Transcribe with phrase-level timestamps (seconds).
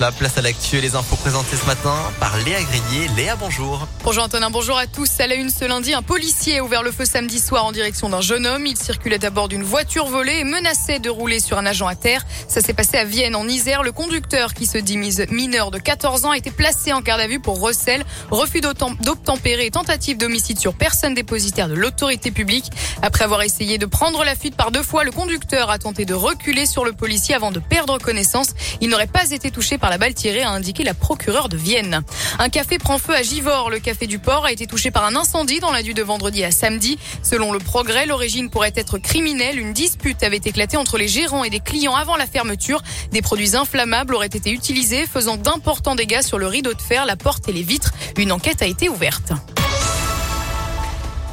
[0.00, 3.08] La place à l'actu et les infos présentées ce matin par Léa Grillier.
[3.14, 3.86] Léa, bonjour.
[4.04, 5.20] Bonjour Antonin, bonjour à tous.
[5.20, 8.08] À la une ce lundi, un policier a ouvert le feu samedi soir en direction
[8.08, 8.64] d'un jeune homme.
[8.64, 11.94] Il circulait à bord d'une voiture volée et menaçait de rouler sur un agent à
[11.94, 12.24] terre.
[12.48, 13.82] Ça s'est passé à Vienne, en Isère.
[13.82, 17.26] Le conducteur, qui se dit mineur de 14 ans, a été placé en garde à
[17.26, 22.70] vue pour recel, refus d'obtempérer et tentative d'homicide sur personne dépositaire de l'autorité publique.
[23.02, 26.14] Après avoir essayé de prendre la fuite par deux fois, le conducteur a tenté de
[26.14, 28.54] reculer sur le policier avant de perdre connaissance.
[28.80, 32.02] Il n'aurait pas été touché par la balle tirée, a indiqué la procureure de Vienne.
[32.38, 33.70] Un café prend feu à Givors.
[33.70, 36.44] Le café du port a été touché par un incendie dans la nuit de vendredi
[36.44, 36.98] à samedi.
[37.22, 39.58] Selon le progrès, l'origine pourrait être criminelle.
[39.58, 42.82] Une dispute avait éclaté entre les gérants et des clients avant la fermeture.
[43.10, 47.16] Des produits inflammables auraient été utilisés, faisant d'importants dégâts sur le rideau de fer, la
[47.16, 47.92] porte et les vitres.
[48.16, 49.32] Une enquête a été ouverte.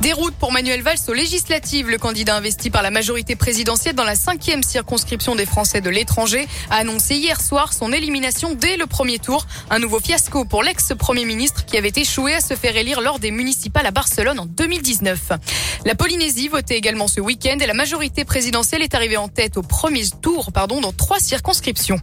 [0.04, 1.90] Déroute pour Manuel Valls aux législatives.
[1.90, 6.46] Le candidat investi par la majorité présidentielle dans la cinquième circonscription des Français de l'étranger
[6.70, 9.48] a annoncé hier soir son élimination dès le premier tour.
[9.70, 13.32] Un nouveau fiasco pour l'ex-premier ministre qui avait échoué à se faire élire lors des
[13.32, 15.32] municipales à Barcelone en 2019.
[15.86, 19.62] La Polynésie votait également ce week-end et la majorité présidentielle est arrivée en tête au
[19.62, 22.02] premier tour pardon, dans trois circonscriptions.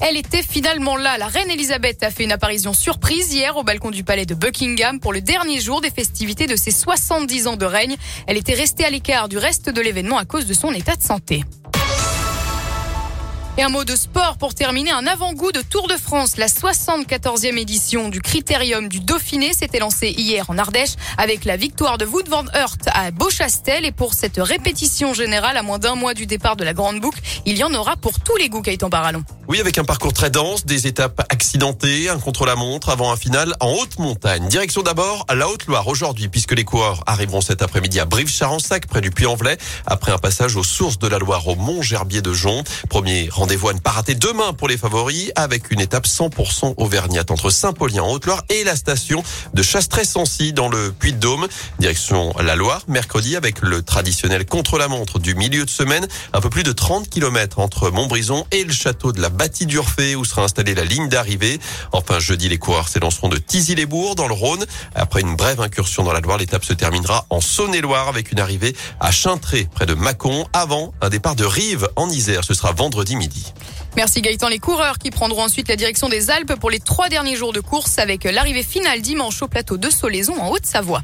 [0.00, 1.18] Elle était finalement là.
[1.18, 5.00] La reine Elisabeth a fait une apparition surprise hier au balcon du palais de Buckingham
[5.00, 7.96] pour le dernier jour des festivités de ses 70 ans de règne.
[8.26, 11.02] Elle était restée à l'écart du reste de l'événement à cause de son état de
[11.02, 11.44] santé.
[13.58, 16.38] Et un mot de sport pour terminer, un avant-goût de Tour de France.
[16.38, 21.98] La 74e édition du Critérium du Dauphiné s'était lancée hier en Ardèche avec la victoire
[21.98, 23.84] de Wood van Aert à Beauchastel.
[23.84, 27.20] Et pour cette répétition générale, à moins d'un mois du départ de la Grande Boucle,
[27.44, 29.22] il y en aura pour tous les goûts, Gaëtan Barallon.
[29.52, 33.70] Oui, avec un parcours très dense, des étapes accidentées, un contre-la-montre avant un final en
[33.74, 34.48] haute montagne.
[34.48, 39.10] Direction d'abord la Haute-Loire aujourd'hui, puisque les coureurs arriveront cet après-midi à Brive-Charensac, près du
[39.10, 42.64] Puy-en-Velay, après un passage aux sources de la Loire au Mont-Gerbier de Jonc.
[42.88, 47.30] Premier rendez-vous à ne pas rater demain pour les favoris, avec une étape 100% auvergnate
[47.30, 51.46] entre Saint-Paulien en Haute-Loire et la station de Chastret-Sancy dans le Puy-de-Dôme.
[51.78, 56.08] Direction la Loire, mercredi, avec le traditionnel contre-la-montre du milieu de semaine.
[56.32, 60.14] Un peu plus de 30 km entre Montbrison et le château de la bâtie d'Urfé
[60.14, 61.58] où sera installée la ligne d'arrivée.
[61.90, 64.64] Enfin, jeudi, les coureurs s'élanceront de Tizy-les-Bourgs dans le Rhône.
[64.94, 68.76] Après une brève incursion dans la Loire, l'étape se terminera en Saône-et-Loire avec une arrivée
[69.00, 72.44] à Chintré, près de Mâcon, avant un départ de Rive en Isère.
[72.44, 73.52] Ce sera vendredi midi.
[73.96, 74.48] Merci Gaëtan.
[74.48, 77.60] Les coureurs qui prendront ensuite la direction des Alpes pour les trois derniers jours de
[77.60, 81.02] course avec l'arrivée finale dimanche au plateau de Solaison en Haute-Savoie.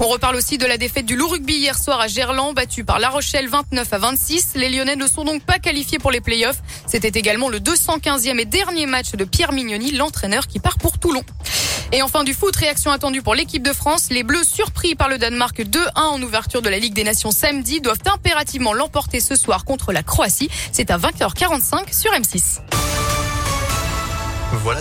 [0.00, 2.98] On reparle aussi de la défaite du Loup Rugby hier soir à Gerland, battu par
[2.98, 4.52] La Rochelle 29 à 26.
[4.54, 6.62] Les Lyonnais ne sont donc pas qualifiés pour les playoffs.
[6.86, 11.22] C'était également le 215e et dernier match de Pierre Mignoni, l'entraîneur qui part pour Toulon.
[11.92, 14.08] Et enfin du foot, réaction attendue pour l'équipe de France.
[14.10, 17.80] Les Bleus, surpris par le Danemark 2-1 en ouverture de la Ligue des Nations samedi,
[17.80, 20.48] doivent impérativement l'emporter ce soir contre la Croatie.
[20.72, 22.60] C'est à 20h45 sur M6.
[24.62, 24.80] Voilà.